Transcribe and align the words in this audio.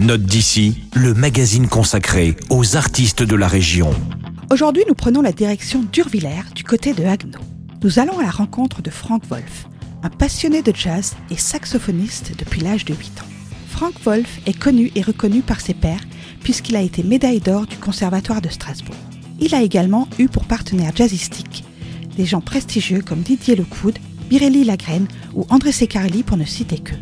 Note 0.00 0.22
d'ici, 0.22 0.80
le 0.94 1.12
magazine 1.12 1.68
consacré 1.68 2.34
aux 2.48 2.74
artistes 2.74 3.22
de 3.22 3.36
la 3.36 3.46
région. 3.46 3.90
Aujourd'hui, 4.50 4.82
nous 4.88 4.94
prenons 4.94 5.20
la 5.20 5.30
direction 5.30 5.82
d'Urvillers, 5.92 6.54
du 6.54 6.64
côté 6.64 6.94
de 6.94 7.04
Haguenau. 7.04 7.38
Nous 7.82 7.98
allons 7.98 8.18
à 8.18 8.22
la 8.22 8.30
rencontre 8.30 8.80
de 8.80 8.88
Frank 8.88 9.22
Wolf, 9.28 9.66
un 10.02 10.08
passionné 10.08 10.62
de 10.62 10.74
jazz 10.74 11.16
et 11.30 11.36
saxophoniste 11.36 12.32
depuis 12.38 12.62
l'âge 12.62 12.86
de 12.86 12.94
8 12.94 13.20
ans. 13.20 13.26
Frank 13.68 13.92
Wolf 14.02 14.40
est 14.46 14.58
connu 14.58 14.90
et 14.94 15.02
reconnu 15.02 15.42
par 15.42 15.60
ses 15.60 15.74
pairs 15.74 16.00
puisqu'il 16.42 16.76
a 16.76 16.80
été 16.80 17.02
médaille 17.02 17.40
d'or 17.40 17.66
du 17.66 17.76
Conservatoire 17.76 18.40
de 18.40 18.48
Strasbourg. 18.48 18.96
Il 19.38 19.54
a 19.54 19.60
également 19.60 20.08
eu 20.18 20.28
pour 20.28 20.46
partenaire 20.46 20.96
jazzistique 20.96 21.64
des 22.16 22.24
gens 22.24 22.40
prestigieux 22.40 23.02
comme 23.02 23.20
Didier 23.20 23.54
Lecoud, 23.54 23.98
Birelli 24.30 24.64
Lagraine 24.64 25.08
ou 25.34 25.46
André 25.50 25.72
Secarelli 25.72 26.22
pour 26.22 26.38
ne 26.38 26.46
citer 26.46 26.78
que. 26.78 26.94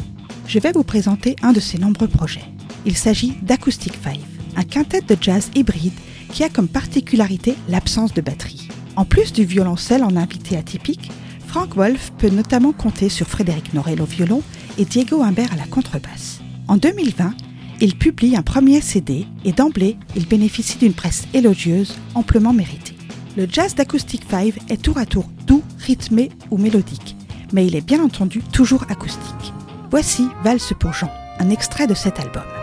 Je 0.48 0.58
vais 0.58 0.72
vous 0.72 0.82
présenter 0.82 1.36
un 1.42 1.52
de 1.52 1.60
ses 1.60 1.78
nombreux 1.78 2.08
projets. 2.08 2.44
Il 2.86 2.96
s'agit 2.96 3.34
d'Acoustic 3.42 3.94
Five, 3.94 4.24
un 4.56 4.64
quintet 4.64 5.02
de 5.02 5.16
jazz 5.20 5.50
hybride 5.54 5.92
qui 6.32 6.44
a 6.44 6.48
comme 6.48 6.68
particularité 6.68 7.54
l'absence 7.68 8.14
de 8.14 8.20
batterie. 8.20 8.68
En 8.96 9.04
plus 9.04 9.32
du 9.32 9.44
violoncelle 9.44 10.04
en 10.04 10.16
invité 10.16 10.56
atypique, 10.56 11.10
Frank 11.46 11.74
Wolf 11.76 12.12
peut 12.18 12.30
notamment 12.30 12.72
compter 12.72 13.08
sur 13.08 13.26
Frédéric 13.26 13.72
Norel 13.72 14.02
au 14.02 14.04
violon 14.04 14.42
et 14.76 14.84
Diego 14.84 15.22
Humbert 15.22 15.52
à 15.52 15.56
la 15.56 15.66
contrebasse. 15.66 16.40
En 16.66 16.76
2020, 16.76 17.34
il 17.80 17.96
publie 17.96 18.36
un 18.36 18.42
premier 18.42 18.80
CD 18.80 19.26
et 19.44 19.52
d'emblée, 19.52 19.96
il 20.16 20.26
bénéficie 20.26 20.78
d'une 20.78 20.94
presse 20.94 21.26
élogieuse 21.32 21.96
amplement 22.14 22.52
méritée. 22.52 22.96
Le 23.36 23.46
jazz 23.50 23.74
d'Acoustic 23.74 24.24
Five 24.28 24.58
est 24.68 24.82
tour 24.82 24.98
à 24.98 25.06
tour 25.06 25.26
doux, 25.46 25.62
rythmé 25.78 26.30
ou 26.50 26.58
mélodique, 26.58 27.16
mais 27.52 27.66
il 27.66 27.76
est 27.76 27.86
bien 27.86 28.02
entendu 28.02 28.42
toujours 28.52 28.84
acoustique. 28.88 29.52
Voici 29.90 30.26
Valse 30.42 30.72
pour 30.78 30.92
Jean, 30.92 31.10
un 31.38 31.50
extrait 31.50 31.86
de 31.86 31.94
cet 31.94 32.18
album. 32.18 32.57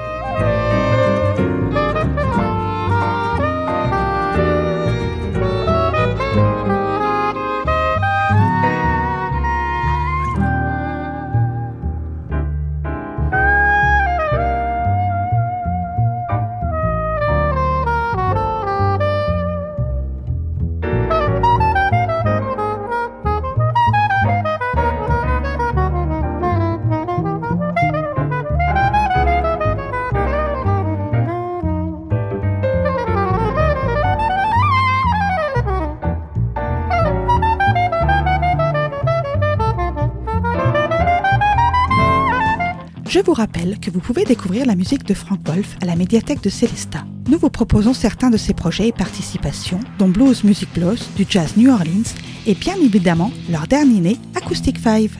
Je 43.15 43.21
vous 43.21 43.31
rappelle 43.31 43.79
que 43.79 43.89
vous 43.89 44.01
pouvez 44.01 44.25
découvrir 44.25 44.65
la 44.65 44.75
musique 44.75 45.05
de 45.05 45.13
Frank 45.13 45.39
Wolf 45.47 45.77
à 45.81 45.85
la 45.85 45.95
médiathèque 45.95 46.43
de 46.43 46.49
Célesta. 46.49 47.05
Nous 47.29 47.37
vous 47.37 47.49
proposons 47.49 47.93
certains 47.93 48.29
de 48.29 48.35
ses 48.35 48.53
projets 48.53 48.89
et 48.89 48.91
participations, 48.91 49.79
dont 49.97 50.09
Blues 50.09 50.43
Music 50.43 50.67
Blues, 50.75 51.01
du 51.15 51.25
jazz 51.29 51.55
New 51.55 51.71
Orleans 51.71 52.13
et 52.45 52.55
bien 52.55 52.75
évidemment 52.75 53.31
leur 53.49 53.67
dernier 53.67 54.01
né, 54.01 54.17
Acoustic 54.35 54.77
Five. 54.77 55.17